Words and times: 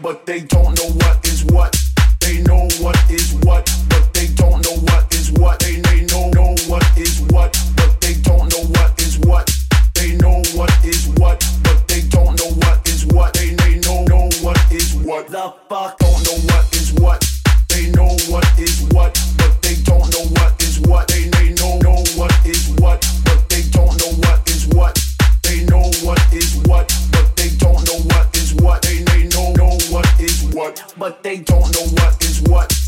but 0.00 0.26
they 0.26 0.40
don't 0.40 0.55
what 31.96 32.24
is 32.24 32.42
what. 32.42 32.85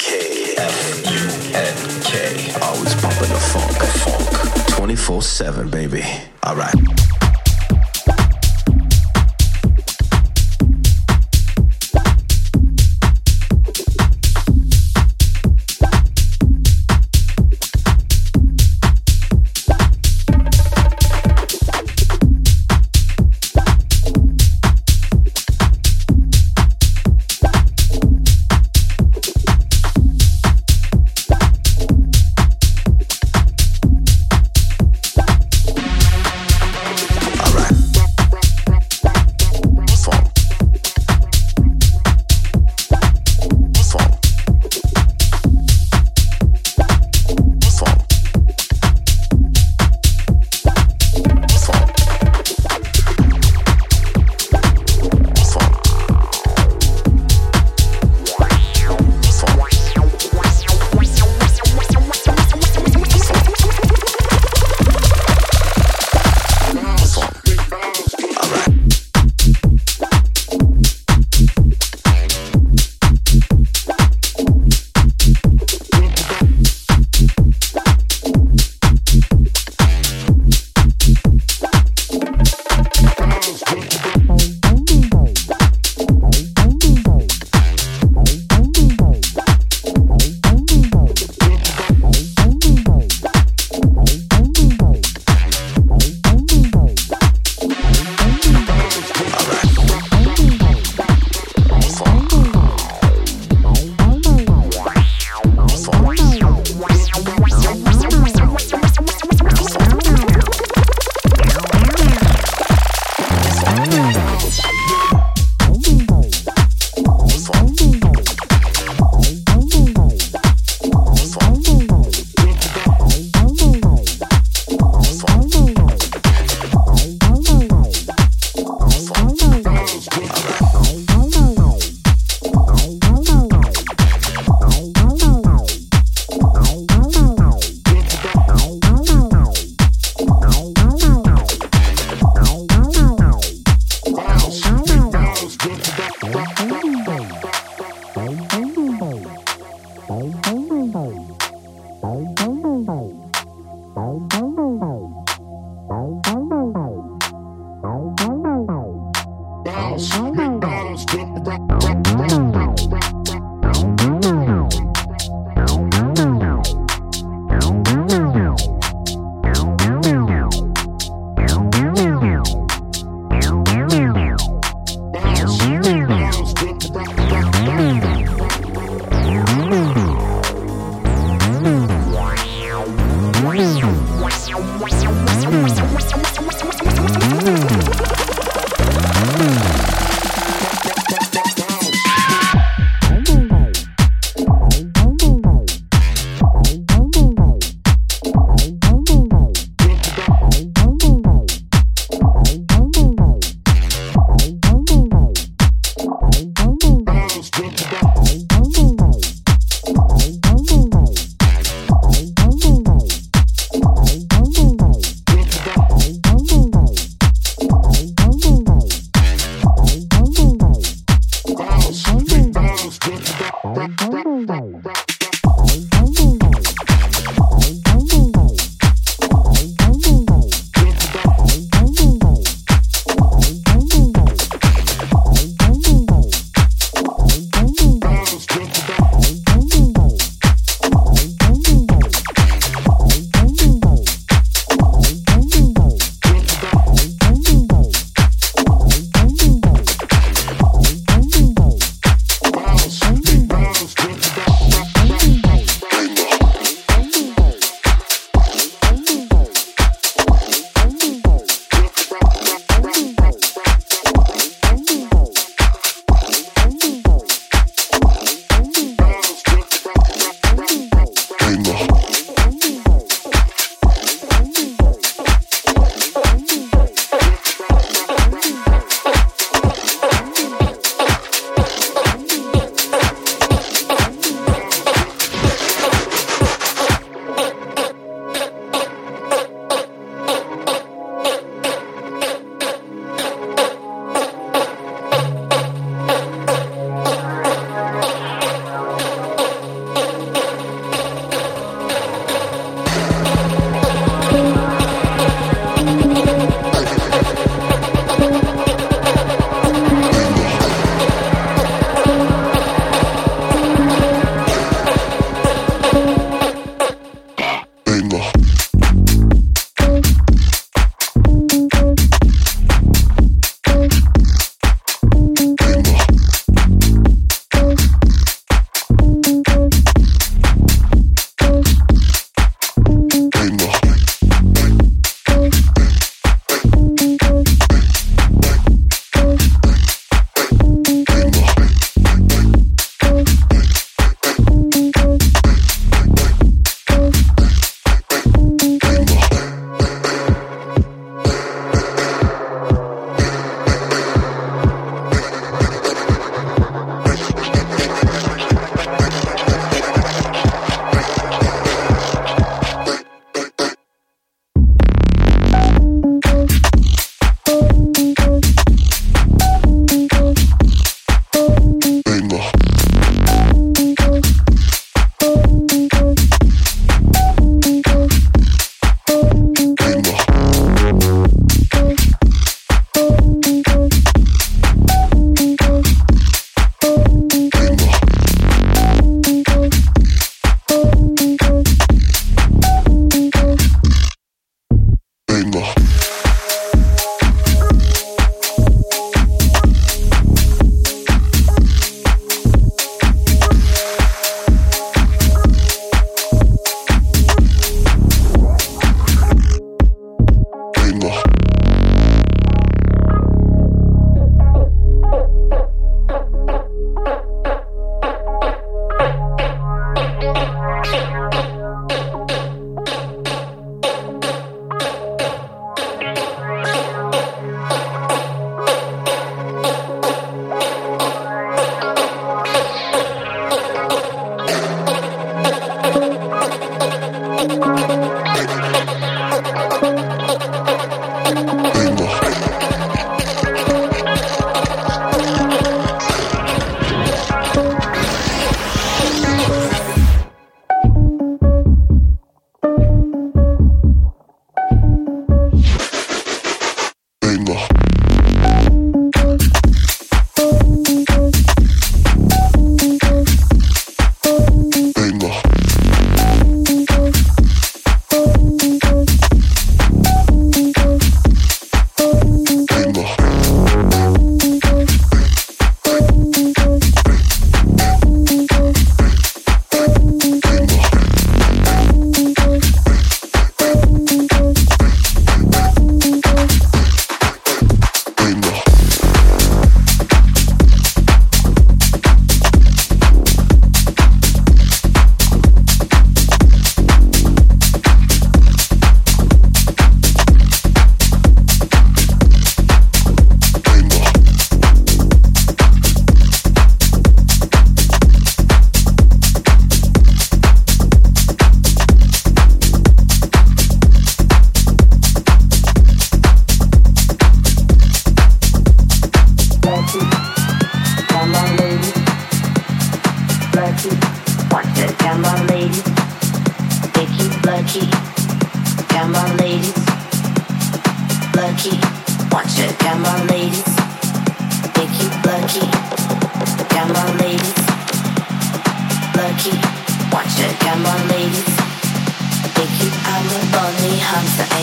K-F-U-N-K. 0.00 0.56
Always 2.62 2.94
pumping 2.94 3.28
the 3.28 3.38
funk, 3.52 3.76
funk. 4.00 4.24
24-7, 4.70 5.70
baby. 5.70 6.02
All 6.42 6.56
right. 6.56 7.19